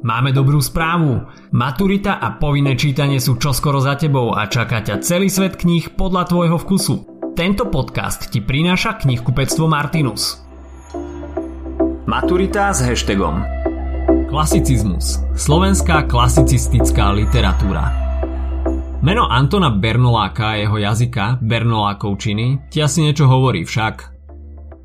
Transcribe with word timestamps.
Máme 0.00 0.32
dobrú 0.32 0.64
správu. 0.64 1.28
Maturita 1.52 2.16
a 2.24 2.40
povinné 2.40 2.72
čítanie 2.72 3.20
sú 3.20 3.36
čoskoro 3.36 3.84
za 3.84 4.00
tebou 4.00 4.32
a 4.32 4.48
čaká 4.48 4.80
ťa 4.80 5.04
celý 5.04 5.28
svet 5.28 5.60
kníh 5.60 5.92
podľa 5.92 6.24
tvojho 6.24 6.56
vkusu. 6.56 6.94
Tento 7.36 7.68
podcast 7.68 8.32
ti 8.32 8.40
prináša 8.40 8.96
knihkupectvo 8.96 9.68
Martinus. 9.68 10.40
Maturita 12.08 12.72
s 12.72 12.80
hashtagom 12.80 13.44
Klasicizmus. 14.32 15.20
Slovenská 15.36 16.08
klasicistická 16.08 17.12
literatúra. 17.12 17.92
Meno 19.04 19.28
Antona 19.28 19.68
Bernoláka 19.68 20.56
a 20.56 20.64
jeho 20.64 20.80
jazyka, 20.80 21.44
Bernolákovčiny, 21.44 22.72
ti 22.72 22.80
asi 22.80 23.04
niečo 23.04 23.28
hovorí 23.28 23.68
však. 23.68 24.16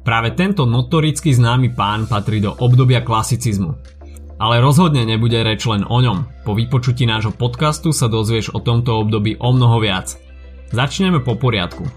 Práve 0.04 0.36
tento 0.36 0.68
notoricky 0.68 1.32
známy 1.32 1.72
pán 1.72 2.04
patrí 2.04 2.44
do 2.44 2.52
obdobia 2.60 3.00
klasicizmu. 3.00 3.96
Ale 4.36 4.60
rozhodne 4.60 5.08
nebude 5.08 5.40
reč 5.40 5.64
len 5.64 5.88
o 5.88 6.04
ňom. 6.04 6.44
Po 6.44 6.52
vypočutí 6.52 7.08
nášho 7.08 7.32
podcastu 7.32 7.96
sa 7.96 8.12
dozvieš 8.12 8.52
o 8.52 8.60
tomto 8.60 9.00
období 9.00 9.40
o 9.40 9.56
mnoho 9.56 9.80
viac. 9.80 10.20
Začneme 10.76 11.24
po 11.24 11.40
poriadku. 11.40 11.88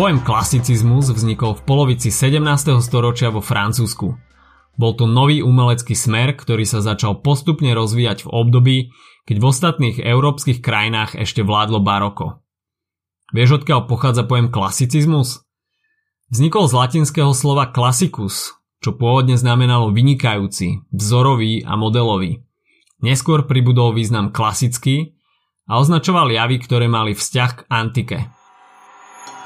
Pojem 0.00 0.24
klasicizmus 0.24 1.12
vznikol 1.12 1.56
v 1.56 1.64
polovici 1.68 2.08
17. 2.08 2.40
storočia 2.80 3.28
vo 3.28 3.44
Francúzsku. 3.44 4.16
Bol 4.76 4.92
to 4.96 5.04
nový 5.08 5.40
umelecký 5.40 5.92
smer, 5.96 6.36
ktorý 6.36 6.64
sa 6.68 6.84
začal 6.84 7.20
postupne 7.20 7.72
rozvíjať 7.72 8.24
v 8.24 8.32
období, 8.32 8.76
keď 9.28 9.36
v 9.40 9.48
ostatných 9.48 9.96
európskych 10.00 10.60
krajinách 10.64 11.16
ešte 11.16 11.44
vládlo 11.44 11.80
baroko. 11.84 12.40
Vieš 13.32 13.64
odkiaľ 13.64 13.88
pochádza 13.88 14.24
pojem 14.24 14.48
klasicizmus? 14.48 15.44
Vznikol 16.32 16.64
z 16.68 16.76
latinského 16.76 17.32
slova 17.36 17.68
classicus, 17.72 18.55
čo 18.80 18.94
pôvodne 18.94 19.36
znamenalo 19.38 19.92
vynikajúci, 19.92 20.86
vzorový 20.92 21.64
a 21.64 21.74
modelový. 21.74 22.44
Neskôr 23.00 23.44
pribudol 23.44 23.92
význam 23.92 24.32
klasický 24.32 25.16
a 25.68 25.82
označoval 25.82 26.32
javy, 26.32 26.56
ktoré 26.62 26.86
mali 26.88 27.12
vzťah 27.12 27.50
k 27.52 27.60
antike. 27.68 28.18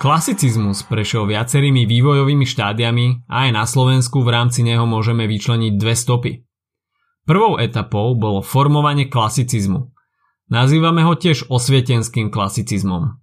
Klasicizmus 0.01 0.81
prešiel 0.89 1.29
viacerými 1.29 1.85
vývojovými 1.85 2.49
štádiami 2.49 3.29
a 3.29 3.45
aj 3.45 3.51
na 3.53 3.65
Slovensku 3.69 4.25
v 4.25 4.33
rámci 4.33 4.65
neho 4.65 4.89
môžeme 4.89 5.29
vyčleniť 5.29 5.73
dve 5.77 5.93
stopy. 5.93 6.33
Prvou 7.29 7.61
etapou 7.61 8.17
bolo 8.17 8.41
formovanie 8.41 9.13
klasicizmu. 9.13 9.93
Nazývame 10.49 11.05
ho 11.05 11.15
tiež 11.15 11.53
osvietenským 11.53 12.33
klasicizmom. 12.33 13.21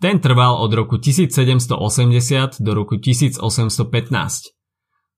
Ten 0.00 0.18
trval 0.18 0.58
od 0.58 0.72
roku 0.74 0.98
1780 0.98 2.58
do 2.58 2.70
roku 2.74 2.98
1815. 2.98 4.59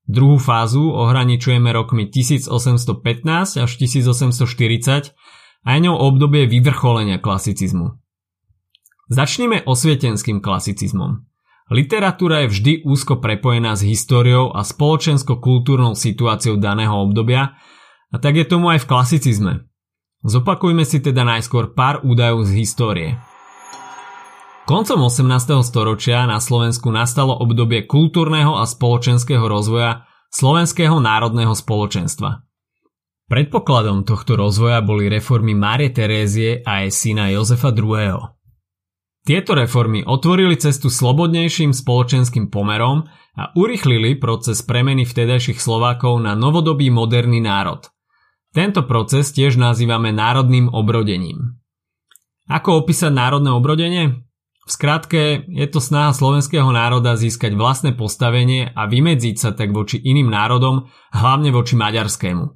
Druhú 0.03 0.35
fázu 0.35 0.91
ohraničujeme 0.91 1.71
rokmi 1.71 2.11
1815 2.11 3.63
až 3.63 3.71
1840 3.79 5.15
a 5.63 5.69
je 5.71 5.79
ňou 5.79 5.95
obdobie 5.95 6.43
vyvrcholenia 6.43 7.23
klasicizmu. 7.23 7.95
Začneme 9.07 9.63
osvietenským 9.63 10.43
klasicizmom. 10.43 11.23
Literatúra 11.71 12.43
je 12.43 12.47
vždy 12.51 12.73
úzko 12.83 13.23
prepojená 13.23 13.79
s 13.79 13.87
históriou 13.87 14.51
a 14.51 14.67
spoločensko-kultúrnou 14.67 15.95
situáciou 15.95 16.59
daného 16.59 16.99
obdobia 16.99 17.55
a 18.11 18.15
tak 18.19 18.35
je 18.35 18.45
tomu 18.45 18.75
aj 18.75 18.83
v 18.83 18.89
klasicizme. 18.91 19.53
Zopakujme 20.27 20.83
si 20.83 20.99
teda 20.99 21.23
najskôr 21.23 21.71
pár 21.71 22.03
údajov 22.03 22.43
z 22.47 22.51
histórie. 22.59 23.09
Koncom 24.63 25.11
18. 25.11 25.27
storočia 25.59 26.23
na 26.23 26.39
Slovensku 26.39 26.87
nastalo 26.87 27.35
obdobie 27.35 27.83
kultúrneho 27.83 28.55
a 28.55 28.63
spoločenského 28.63 29.43
rozvoja 29.43 30.07
Slovenského 30.31 31.03
národného 31.03 31.51
spoločenstva. 31.51 32.47
Predpokladom 33.27 34.07
tohto 34.07 34.39
rozvoja 34.39 34.79
boli 34.79 35.11
reformy 35.11 35.51
Márie 35.51 35.91
Terézie 35.91 36.63
a 36.63 36.79
jej 36.79 36.95
syna 36.95 37.27
Jozefa 37.35 37.75
II. 37.75 38.39
Tieto 39.27 39.51
reformy 39.51 40.07
otvorili 40.07 40.55
cestu 40.55 40.87
slobodnejším 40.87 41.75
spoločenským 41.75 42.47
pomerom 42.47 43.03
a 43.35 43.51
urychlili 43.59 44.15
proces 44.15 44.63
premeny 44.63 45.03
vtedajších 45.03 45.59
Slovákov 45.59 46.23
na 46.23 46.39
novodobý 46.39 46.87
moderný 46.87 47.43
národ. 47.43 47.91
Tento 48.55 48.87
proces 48.87 49.35
tiež 49.35 49.59
nazývame 49.59 50.15
národným 50.15 50.71
obrodením. 50.71 51.59
Ako 52.47 52.79
opísať 52.87 53.11
národné 53.11 53.51
obrodenie? 53.51 54.23
V 54.63 54.71
skratke, 54.71 55.43
je 55.51 55.67
to 55.67 55.83
snaha 55.83 56.15
slovenského 56.15 56.71
národa 56.71 57.19
získať 57.19 57.51
vlastné 57.51 57.99
postavenie 57.99 58.71
a 58.71 58.87
vymedziť 58.87 59.35
sa 59.35 59.51
tak 59.51 59.75
voči 59.75 59.99
iným 59.99 60.31
národom, 60.31 60.87
hlavne 61.11 61.51
voči 61.51 61.75
maďarskému. 61.75 62.47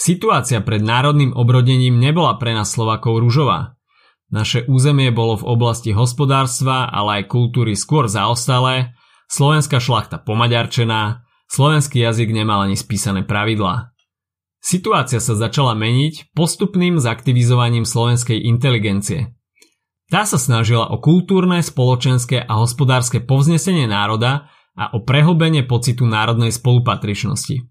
Situácia 0.00 0.64
pred 0.64 0.80
národným 0.80 1.36
obrodením 1.36 2.00
nebola 2.00 2.40
pre 2.40 2.56
nás 2.56 2.72
Slovakov 2.72 3.20
ružová. 3.20 3.76
Naše 4.32 4.64
územie 4.64 5.12
bolo 5.12 5.36
v 5.36 5.48
oblasti 5.48 5.92
hospodárstva, 5.92 6.88
ale 6.88 7.20
aj 7.20 7.32
kultúry 7.36 7.76
skôr 7.76 8.08
zaostalé, 8.08 8.96
slovenská 9.28 9.84
šlachta 9.84 10.16
pomaďarčená, 10.16 11.20
slovenský 11.52 12.00
jazyk 12.00 12.32
nemal 12.32 12.64
ani 12.64 12.80
spísané 12.80 13.28
pravidlá. 13.28 13.92
Situácia 14.64 15.20
sa 15.20 15.36
začala 15.36 15.76
meniť 15.76 16.32
postupným 16.32 16.96
zaktivizovaním 16.96 17.84
slovenskej 17.84 18.40
inteligencie– 18.40 19.32
tá 20.08 20.24
sa 20.24 20.40
snažila 20.40 20.88
o 20.88 20.96
kultúrne, 20.96 21.60
spoločenské 21.60 22.40
a 22.40 22.56
hospodárske 22.56 23.20
povznesenie 23.20 23.84
národa 23.84 24.48
a 24.72 24.88
o 24.96 25.04
prehlbenie 25.04 25.68
pocitu 25.68 26.08
národnej 26.08 26.48
spolupatričnosti. 26.48 27.68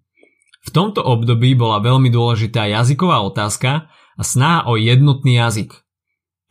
V 0.61 0.69
tomto 0.69 1.01
období 1.01 1.57
bola 1.57 1.81
veľmi 1.81 2.13
dôležitá 2.13 2.69
jazyková 2.69 3.25
otázka 3.25 3.89
a 3.89 4.21
snaha 4.21 4.69
o 4.69 4.77
jednotný 4.77 5.41
jazyk. 5.41 5.73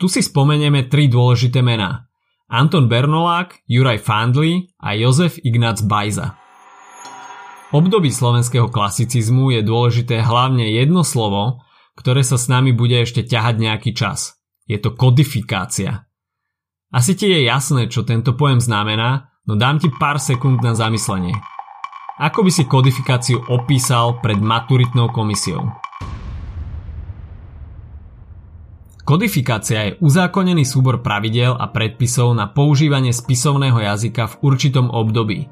Tu 0.02 0.10
si 0.10 0.26
spomenieme 0.26 0.90
tri 0.90 1.06
dôležité 1.06 1.62
mená. 1.62 2.10
Anton 2.50 2.90
Bernolák, 2.90 3.62
Juraj 3.70 4.02
Fandli 4.02 4.74
a 4.82 4.98
Jozef 4.98 5.38
Ignác 5.38 5.86
Bajza. 5.86 6.34
Období 7.70 8.10
slovenského 8.10 8.70
klasicizmu 8.70 9.54
je 9.54 9.60
dôležité 9.62 10.22
hlavne 10.22 10.66
jedno 10.66 11.06
slovo, 11.06 11.62
ktoré 11.94 12.26
sa 12.26 12.38
s 12.38 12.50
nami 12.50 12.74
bude 12.74 12.98
ešte 12.98 13.22
ťahať 13.22 13.54
nejaký 13.62 13.94
čas– 13.94 14.34
je 14.66 14.78
to 14.82 14.92
kodifikácia. 14.98 16.06
Asi 16.90 17.14
ti 17.14 17.30
je 17.30 17.46
jasné, 17.46 17.86
čo 17.90 18.02
tento 18.02 18.34
pojem 18.34 18.58
znamená, 18.62 19.30
no 19.46 19.54
dám 19.54 19.78
ti 19.78 19.90
pár 19.90 20.18
sekúnd 20.18 20.62
na 20.62 20.74
zamyslenie. 20.74 21.34
Ako 22.16 22.42
by 22.42 22.50
si 22.50 22.64
kodifikáciu 22.64 23.42
opísal 23.46 24.18
pred 24.24 24.40
maturitnou 24.40 25.12
komisiou? 25.12 25.70
Kodifikácia 29.06 29.86
je 29.86 29.96
uzákonený 30.02 30.66
súbor 30.66 30.98
pravidel 30.98 31.54
a 31.54 31.70
predpisov 31.70 32.34
na 32.34 32.50
používanie 32.50 33.14
spisovného 33.14 33.78
jazyka 33.78 34.26
v 34.26 34.34
určitom 34.42 34.90
období. 34.90 35.46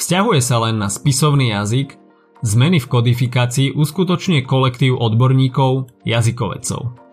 Vzťahuje 0.00 0.40
sa 0.40 0.64
len 0.64 0.80
na 0.80 0.88
spisovný 0.88 1.52
jazyk, 1.52 1.92
zmeny 2.40 2.80
v 2.80 2.88
kodifikácii 2.88 3.76
uskutočňuje 3.76 4.48
kolektív 4.48 4.96
odborníkov, 4.96 5.92
jazykovedcov. 6.08 7.05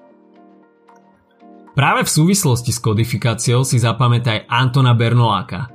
Práve 1.74 2.06
v 2.06 2.14
súvislosti 2.22 2.70
s 2.70 2.78
kodifikáciou 2.78 3.66
si 3.66 3.82
zapamätaj 3.82 4.46
Antona 4.46 4.94
Bernoláka. 4.94 5.74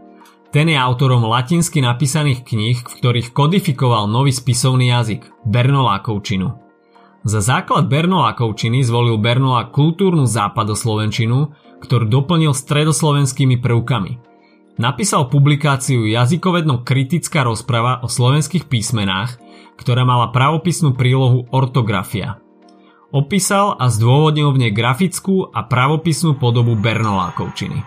Ten 0.54 0.70
je 0.70 0.78
autorom 0.78 1.26
latinsky 1.26 1.82
napísaných 1.82 2.46
kníh, 2.46 2.78
v 2.78 2.94
ktorých 3.02 3.34
kodifikoval 3.34 4.06
nový 4.06 4.30
spisovný 4.30 4.94
jazyk, 4.94 5.26
Bernolákovčinu. 5.42 6.54
Za 7.26 7.42
základ 7.42 7.90
Bernolákovčiny 7.90 8.86
zvolil 8.86 9.18
Bernolák 9.18 9.74
kultúrnu 9.74 10.22
západoslovenčinu, 10.22 11.50
ktorú 11.82 12.06
doplnil 12.06 12.54
stredoslovenskými 12.54 13.58
prvkami. 13.58 14.22
Napísal 14.78 15.26
publikáciu 15.26 16.06
Jazykovedno-kritická 16.06 17.42
rozprava 17.42 17.98
o 18.00 18.08
slovenských 18.08 18.70
písmenách, 18.70 19.42
ktorá 19.74 20.06
mala 20.06 20.30
pravopisnú 20.30 20.94
prílohu 20.94 21.50
ortografia– 21.50 22.38
Opísal 23.08 23.72
a 23.80 23.88
zdôvodnil 23.88 24.52
v 24.52 24.68
nej 24.68 24.72
grafickú 24.76 25.48
a 25.48 25.64
pravopisnú 25.64 26.36
podobu 26.36 26.76
Bernolákovčiny. 26.76 27.80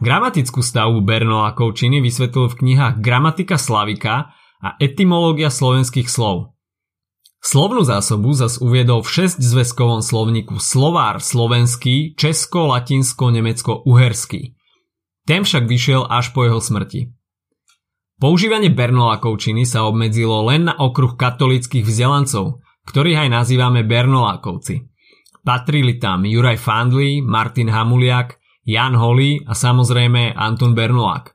Gramatickú 0.00 0.64
stavbu 0.64 1.04
Bernolákovčiny 1.04 2.00
vysvetlil 2.00 2.48
v 2.48 2.58
knihách 2.64 3.04
Gramatika 3.04 3.60
Slavika 3.60 4.32
a 4.64 4.80
Etymológia 4.80 5.52
slovenských 5.52 6.08
slov. 6.08 6.56
Slovnú 7.44 7.84
zásobu 7.84 8.32
zas 8.32 8.56
uviedol 8.56 9.04
v 9.04 9.28
6 9.28 9.36
zväzkovom 9.36 10.00
slovníku 10.00 10.56
Slovár 10.56 11.20
slovenský, 11.20 12.16
česko, 12.16 12.72
latinsko, 12.72 13.28
nemecko, 13.28 13.84
uherský. 13.84 14.56
Ten 15.28 15.44
však 15.44 15.68
vyšiel 15.68 16.08
až 16.08 16.32
po 16.32 16.48
jeho 16.48 16.56
smrti. 16.62 17.12
Používanie 18.16 18.72
Bernolákovčiny 18.72 19.68
sa 19.68 19.84
obmedzilo 19.84 20.48
len 20.48 20.72
na 20.72 20.74
okruh 20.80 21.20
katolických 21.20 21.84
vzdelancov– 21.84 22.56
ktorých 22.88 23.26
aj 23.26 23.28
nazývame 23.30 23.86
Bernolákovci. 23.86 24.82
Patrili 25.42 25.98
tam 25.98 26.22
Juraj 26.22 26.58
Fandli, 26.58 27.18
Martin 27.18 27.70
Hamuliak, 27.70 28.38
Jan 28.62 28.94
Holý 28.94 29.42
a 29.42 29.58
samozrejme 29.58 30.38
Anton 30.38 30.78
Bernolák. 30.78 31.34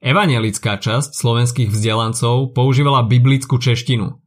Evangelická 0.00 0.76
časť 0.80 1.12
slovenských 1.16 1.72
vzdelancov 1.72 2.52
používala 2.52 3.04
biblickú 3.04 3.56
češtinu. 3.56 4.20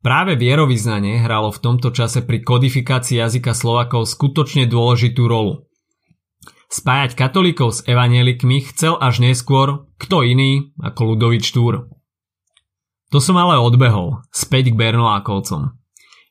Práve 0.00 0.36
vierovýznanie 0.36 1.20
hralo 1.24 1.52
v 1.52 1.60
tomto 1.60 1.92
čase 1.92 2.24
pri 2.24 2.44
kodifikácii 2.44 3.20
jazyka 3.20 3.52
Slovakov 3.52 4.08
skutočne 4.08 4.68
dôležitú 4.68 5.24
rolu. 5.28 5.68
Spájať 6.72 7.16
katolíkov 7.16 7.80
s 7.80 7.80
evanielikmi 7.84 8.60
chcel 8.72 8.96
až 9.00 9.24
neskôr 9.24 9.88
kto 9.96 10.24
iný 10.24 10.72
ako 10.80 11.16
Ludovič 11.16 11.48
Túr. 11.52 11.88
To 13.12 13.18
som 13.22 13.38
ale 13.40 13.56
odbehol, 13.56 14.20
späť 14.34 14.72
k 14.72 14.78
Bernolákovcom. 14.80 15.76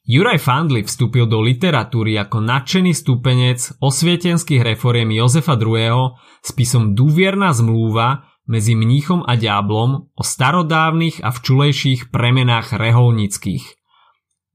Juraj 0.06 0.38
Fandli 0.38 0.86
vstúpil 0.86 1.26
do 1.26 1.42
literatúry 1.42 2.14
ako 2.22 2.38
nadšený 2.38 2.94
stúpenec 2.94 3.58
osvietenských 3.82 4.62
reforiem 4.62 5.10
Jozefa 5.10 5.58
II. 5.58 6.14
spisom 6.46 6.94
Dúvierna 6.94 7.50
zmluva 7.50 8.30
medzi 8.46 8.78
mníchom 8.78 9.26
a 9.26 9.34
diablom 9.34 10.14
o 10.14 10.22
starodávnych 10.22 11.26
a 11.26 11.34
včulejších 11.34 12.14
premenách 12.14 12.78
reholnických. 12.78 13.66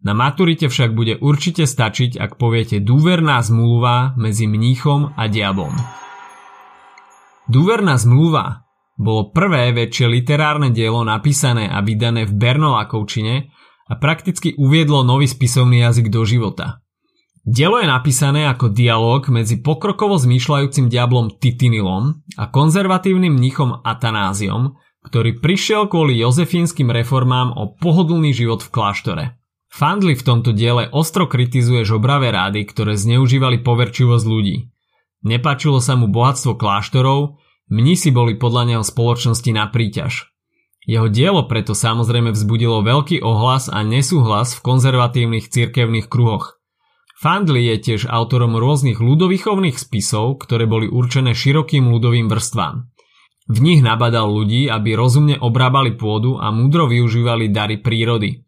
Na 0.06 0.14
maturite 0.14 0.70
však 0.70 0.94
bude 0.94 1.18
určite 1.18 1.66
stačiť, 1.66 2.14
ak 2.14 2.38
poviete 2.38 2.78
dúverná 2.78 3.42
zmluva 3.42 4.14
medzi 4.14 4.46
mníchom 4.46 5.18
a 5.18 5.26
diablom. 5.26 5.74
Dúverná 7.50 7.98
zmluva 7.98 8.70
bolo 8.94 9.34
prvé 9.34 9.74
väčšie 9.74 10.06
literárne 10.06 10.70
dielo 10.70 11.02
napísané 11.02 11.66
a 11.66 11.82
vydané 11.82 12.22
v 12.22 12.38
Bernolákovčine 12.38 13.50
a 13.90 13.98
prakticky 13.98 14.54
uviedlo 14.54 15.02
nový 15.02 15.26
spisovný 15.26 15.82
jazyk 15.82 16.14
do 16.14 16.22
života. 16.22 16.86
Dielo 17.42 17.82
je 17.82 17.88
napísané 17.90 18.46
ako 18.46 18.70
dialog 18.70 19.26
medzi 19.32 19.58
pokrokovo 19.58 20.20
zmýšľajúcim 20.20 20.86
diablom 20.86 21.34
Titinilom 21.40 22.22
a 22.38 22.44
konzervatívnym 22.46 23.34
mnichom 23.34 23.82
Atanáziom, 23.82 24.78
ktorý 25.02 25.40
prišiel 25.40 25.88
kvôli 25.88 26.20
jozefínskym 26.20 26.92
reformám 26.92 27.56
o 27.56 27.74
pohodlný 27.74 28.36
život 28.36 28.60
v 28.62 28.70
kláštore. 28.70 29.24
Fandli 29.72 30.12
v 30.18 30.26
tomto 30.26 30.52
diele 30.52 30.92
ostro 30.92 31.24
kritizuje 31.26 31.86
žobravé 31.86 32.30
rády, 32.30 32.68
ktoré 32.68 32.94
zneužívali 32.94 33.64
poverčivosť 33.64 34.26
ľudí. 34.28 34.68
Nepáčilo 35.24 35.80
sa 35.80 35.96
mu 35.96 36.12
bohatstvo 36.12 36.60
kláštorov, 36.60 37.40
mnisi 37.72 38.12
boli 38.12 38.36
podľa 38.36 38.62
neho 38.76 38.84
spoločnosti 38.84 39.50
na 39.54 39.70
príťaž. 39.72 40.28
Jeho 40.88 41.12
dielo 41.12 41.44
preto 41.44 41.76
samozrejme 41.76 42.32
vzbudilo 42.32 42.80
veľký 42.80 43.20
ohlas 43.20 43.68
a 43.68 43.84
nesúhlas 43.84 44.56
v 44.56 44.64
konzervatívnych 44.64 45.48
cirkevných 45.48 46.08
kruhoch– 46.08 46.56
Fandli 47.20 47.68
je 47.68 47.76
tiež 47.76 48.08
autorom 48.08 48.56
rôznych 48.56 48.96
ľudovýchovných 48.96 49.76
spisov, 49.76 50.40
ktoré 50.40 50.64
boli 50.64 50.88
určené 50.88 51.36
širokým 51.36 51.92
ľudovým 51.92 52.32
vrstvám. 52.32 52.88
V 53.44 53.58
nich 53.60 53.84
nabadal 53.84 54.32
ľudí, 54.32 54.72
aby 54.72 54.96
rozumne 54.96 55.36
obrábali 55.36 56.00
pôdu 56.00 56.40
a 56.40 56.48
múdro 56.48 56.88
využívali 56.88 57.52
dary 57.52 57.76
prírody. 57.76 58.40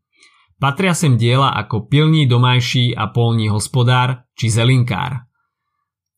Patria 0.57 0.97
sem 0.97 1.21
diela 1.21 1.53
ako 1.53 1.85
pilní 1.85 2.25
domajší 2.25 2.97
a 2.97 3.13
polní 3.13 3.53
hospodár 3.53 4.25
či 4.33 4.49
zelinkár. 4.49 5.29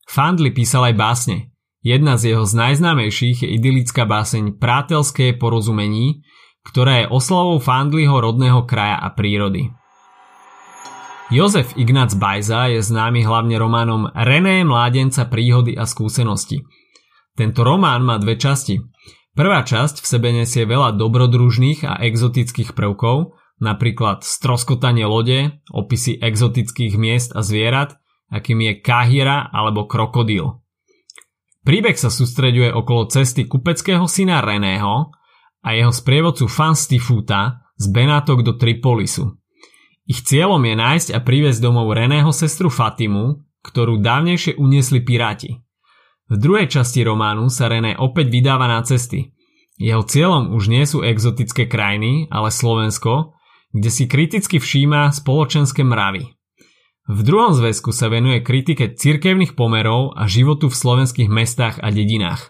Fandli 0.07 0.55
písal 0.55 0.87
aj 0.87 0.95
básne. 0.95 1.37
Jedna 1.85 2.17
z 2.17 2.33
jeho 2.33 2.49
z 2.49 2.53
najznámejších 2.57 3.45
je 3.45 3.49
idylická 3.61 4.09
báseň 4.09 4.57
Prátelské 4.57 5.37
porozumení, 5.37 6.25
ktorá 6.65 7.05
je 7.05 7.11
oslavou 7.13 7.61
Fandliho 7.61 8.17
rodného 8.17 8.65
kraja 8.65 8.97
a 8.97 9.13
prírody. 9.13 9.69
Jozef 11.29 11.77
Ignác 11.77 12.17
Bajza 12.17 12.73
je 12.73 12.81
známy 12.81 13.21
hlavne 13.21 13.61
románom 13.61 14.09
René 14.17 14.65
mládenca 14.65 15.29
príhody 15.29 15.77
a 15.77 15.85
skúsenosti. 15.85 16.65
Tento 17.37 17.61
román 17.61 18.01
má 18.01 18.17
dve 18.17 18.33
časti. 18.41 18.81
Prvá 19.37 19.61
časť 19.61 20.01
v 20.01 20.09
sebe 20.09 20.33
nesie 20.33 20.65
veľa 20.65 20.97
dobrodružných 20.97 21.85
a 21.85 22.01
exotických 22.01 22.73
prvkov, 22.73 23.37
napríklad 23.61 24.25
stroskotanie 24.25 25.05
lode, 25.05 25.61
opisy 25.69 26.17
exotických 26.17 26.97
miest 26.97 27.29
a 27.37 27.45
zvierat, 27.45 28.01
akým 28.33 28.57
je 28.65 28.73
kahira 28.81 29.53
alebo 29.53 29.85
krokodíl. 29.85 30.64
Príbeh 31.65 31.97
sa 31.97 32.13
sústreďuje 32.13 32.69
okolo 32.77 33.09
cesty 33.09 33.49
kupeckého 33.49 34.05
syna 34.05 34.37
Reného 34.45 35.09
a 35.65 35.73
jeho 35.73 35.89
sprievodcu 35.89 36.45
Fanstifuta 36.45 37.73
z 37.73 37.89
Benátok 37.89 38.45
do 38.45 38.53
Tripolisu. 38.53 39.33
Ich 40.05 40.21
cieľom 40.21 40.61
je 40.61 40.75
nájsť 40.77 41.09
a 41.17 41.19
priviesť 41.25 41.65
domov 41.65 41.89
Reného 41.97 42.29
sestru 42.29 42.69
Fatimu, 42.69 43.41
ktorú 43.65 43.97
dávnejšie 43.97 44.61
uniesli 44.61 45.01
piráti. 45.01 45.65
V 46.29 46.37
druhej 46.37 46.69
časti 46.69 47.01
románu 47.01 47.49
sa 47.49 47.65
René 47.65 47.97
opäť 47.97 48.29
vydáva 48.29 48.69
na 48.69 48.85
cesty. 48.85 49.33
Jeho 49.81 50.05
cieľom 50.05 50.53
už 50.53 50.69
nie 50.69 50.85
sú 50.85 51.01
exotické 51.01 51.65
krajiny, 51.65 52.29
ale 52.29 52.53
Slovensko, 52.53 53.33
kde 53.73 53.89
si 53.89 54.05
kriticky 54.05 54.61
všíma 54.61 55.09
spoločenské 55.09 55.81
mravy. 55.81 56.34
V 57.05 57.21
druhom 57.21 57.53
zväzku 57.53 57.93
sa 57.93 58.09
venuje 58.09 58.41
kritike 58.41 58.97
cirkevných 58.97 59.53
pomerov 59.53 60.17
a 60.17 60.25
životu 60.25 60.73
v 60.73 60.75
slovenských 60.75 61.29
mestách 61.29 61.77
a 61.77 61.93
dedinách. 61.93 62.49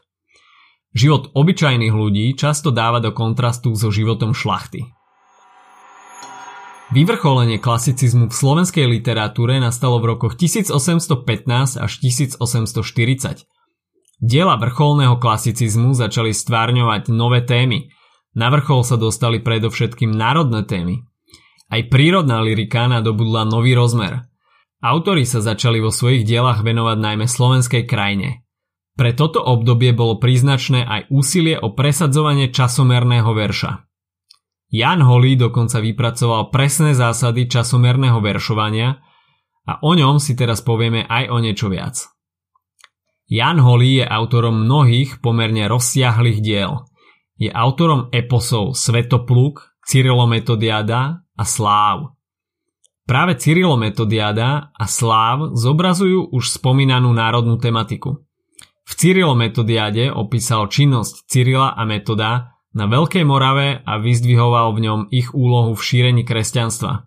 Život 0.95 1.35
obyčajných 1.35 1.91
ľudí 1.91 2.31
často 2.39 2.71
dáva 2.71 3.03
do 3.03 3.11
kontrastu 3.11 3.75
so 3.75 3.91
životom 3.91 4.31
šlachty. 4.31 4.95
Vyvrcholenie 6.95 7.59
klasicizmu 7.59 8.31
v 8.31 8.35
slovenskej 8.35 8.87
literatúre 8.87 9.59
nastalo 9.59 9.99
v 9.99 10.15
rokoch 10.15 10.39
1815 10.39 11.75
až 11.75 11.91
1840. 11.99 13.43
Diela 14.23 14.55
vrcholného 14.55 15.19
klasicizmu 15.19 15.91
začali 15.91 16.31
stvárňovať 16.31 17.11
nové 17.11 17.43
témy. 17.43 17.91
Na 18.31 18.47
vrchol 18.47 18.87
sa 18.87 18.95
dostali 18.95 19.43
predovšetkým 19.43 20.15
národné 20.15 20.63
témy. 20.63 21.03
Aj 21.67 21.81
prírodná 21.91 22.39
lyrika 22.39 22.87
nadobudla 22.87 23.43
nový 23.43 23.75
rozmer. 23.75 24.23
Autori 24.85 25.25
sa 25.25 25.41
začali 25.41 25.81
vo 25.81 25.89
svojich 25.89 26.29
dielach 26.29 26.61
venovať 26.61 26.97
najmä 27.01 27.25
slovenskej 27.25 27.89
krajine. 27.89 28.45
Pre 28.93 29.17
toto 29.17 29.41
obdobie 29.41 29.97
bolo 29.97 30.21
príznačné 30.21 30.85
aj 30.85 31.09
úsilie 31.09 31.57
o 31.57 31.73
presadzovanie 31.73 32.53
časomerného 32.53 33.33
verša. 33.33 33.81
Jan 34.69 35.01
Holý 35.01 35.41
dokonca 35.41 35.81
vypracoval 35.81 36.53
presné 36.53 36.93
zásady 36.93 37.49
časomerného 37.49 38.21
veršovania 38.21 39.01
a 39.65 39.81
o 39.81 39.91
ňom 39.97 40.21
si 40.21 40.37
teraz 40.37 40.61
povieme 40.61 41.01
aj 41.09 41.33
o 41.33 41.37
niečo 41.41 41.65
viac. 41.73 42.05
Jan 43.25 43.57
Holý 43.57 43.99
je 43.99 44.05
autorom 44.05 44.69
mnohých 44.69 45.17
pomerne 45.17 45.65
rozsiahlých 45.65 46.39
diel. 46.45 46.85
Je 47.41 47.49
autorom 47.49 48.13
eposov 48.13 48.77
Svetopluk, 48.77 49.65
Cyrilometodiada 49.81 51.25
a 51.33 51.43
Sláv. 51.43 52.14
Práve 53.05 53.37
Cyrilometodiada 53.37 54.73
a 54.73 54.85
Sláv 54.89 55.53
zobrazujú 55.53 56.33
už 56.33 56.57
spomínanú 56.57 57.13
národnú 57.13 57.61
tematiku. 57.61 58.25
V 58.85 58.91
Cyrilometodiade 58.97 60.09
opísal 60.09 60.65
činnosť 60.65 61.29
Cyrila 61.29 61.77
a 61.77 61.85
Metoda 61.85 62.57
na 62.73 62.89
Veľkej 62.89 63.21
Morave 63.21 63.85
a 63.85 64.01
vyzdvihoval 64.01 64.73
v 64.73 64.79
ňom 64.89 64.99
ich 65.13 65.37
úlohu 65.37 65.77
v 65.77 65.85
šírení 65.85 66.25
kresťanstva. 66.25 67.05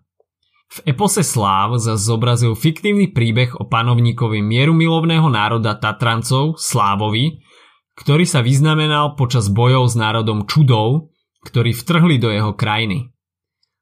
V 0.69 0.79
epose 0.87 1.19
Sláv 1.19 1.75
zase 1.81 2.07
zobrazil 2.07 2.55
fiktívny 2.55 3.11
príbeh 3.11 3.59
o 3.59 3.67
panovníkovi 3.67 4.39
mierumilovného 4.39 5.27
národa 5.27 5.75
Tatrancov, 5.75 6.55
Slávovi, 6.55 7.43
ktorý 7.99 8.23
sa 8.23 8.39
vyznamenal 8.39 9.19
počas 9.19 9.51
bojov 9.51 9.91
s 9.91 9.99
národom 9.99 10.47
Čudov, 10.47 11.11
ktorí 11.43 11.75
vtrhli 11.75 12.15
do 12.23 12.31
jeho 12.31 12.55
krajiny. 12.55 13.11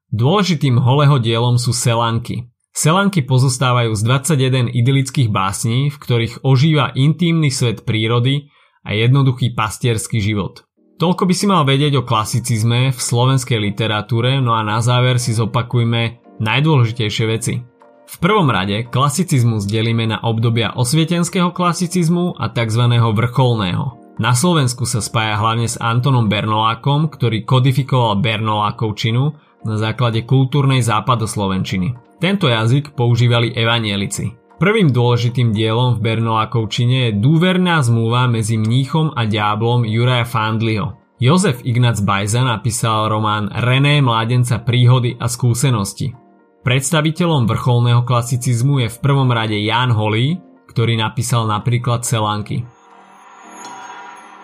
Dôležitým 0.07 0.79
holého 0.79 1.19
dielom 1.19 1.59
sú 1.59 1.75
Selanky. 1.75 2.47
Selanky 2.71 3.27
pozostávajú 3.27 3.91
z 3.91 4.01
21 4.07 4.71
idylických 4.71 5.27
básní, 5.27 5.91
v 5.91 5.97
ktorých 5.99 6.47
ožíva 6.47 6.95
intímny 6.95 7.51
svet 7.51 7.83
prírody 7.83 8.47
a 8.87 8.95
jednoduchý 8.95 9.51
pastierský 9.51 10.23
život. 10.23 10.63
Toľko 10.95 11.27
by 11.27 11.33
si 11.35 11.45
mal 11.51 11.67
vedieť 11.67 11.99
o 11.99 12.07
klasicizme 12.07 12.95
v 12.95 12.99
slovenskej 12.99 13.59
literatúre, 13.59 14.39
no 14.39 14.55
a 14.55 14.63
na 14.63 14.79
záver 14.79 15.19
si 15.19 15.35
zopakujme 15.35 16.23
najdôležitejšie 16.39 17.25
veci. 17.27 17.59
V 18.07 18.15
prvom 18.23 18.47
rade 18.47 18.87
klasicizmus 18.87 19.67
delíme 19.67 20.07
na 20.07 20.23
obdobia 20.23 20.71
osvietenského 20.71 21.51
klasicizmu 21.51 22.39
a 22.39 22.47
tzv. 22.47 22.95
vrcholného. 22.95 24.15
Na 24.23 24.31
Slovensku 24.31 24.87
sa 24.87 25.03
spája 25.03 25.35
hlavne 25.35 25.67
s 25.67 25.75
Antonom 25.75 26.31
Bernolákom, 26.31 27.11
ktorý 27.11 27.43
kodifikoval 27.43 28.23
Bernolákovčinu 28.23 29.46
na 29.65 29.79
základe 29.79 30.25
kultúrnej 30.27 30.83
západoslovenčiny. 30.83 31.97
Tento 32.17 32.49
jazyk 32.49 32.97
používali 32.97 33.53
evanielici. 33.53 34.33
Prvým 34.57 34.89
dôležitým 34.89 35.53
dielom 35.53 35.97
v 35.97 36.01
Bernolákovčine 36.01 37.09
je 37.09 37.17
dúverná 37.21 37.77
zmluva 37.85 38.25
medzi 38.25 38.57
mníchom 38.57 39.13
a 39.13 39.29
diablom 39.29 39.85
Juraja 39.85 40.25
Fandliho. 40.25 40.97
Jozef 41.21 41.61
Ignác 41.61 42.01
Bajza 42.01 42.41
napísal 42.41 43.09
román 43.09 43.49
René 43.53 44.01
mládenca 44.01 44.61
príhody 44.61 45.13
a 45.17 45.29
skúsenosti. 45.29 46.13
Predstaviteľom 46.65 47.45
vrcholného 47.45 48.01
klasicizmu 48.01 48.85
je 48.85 48.89
v 48.89 48.97
prvom 49.01 49.29
rade 49.29 49.57
Jan 49.61 49.93
Holý, 49.93 50.41
ktorý 50.73 50.97
napísal 50.97 51.45
napríklad 51.45 52.01
Celanky. 52.01 52.65